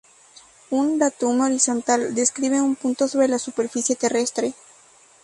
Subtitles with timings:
[0.71, 4.55] Un datum horizontal describe un punto sobre la superficie terrestre.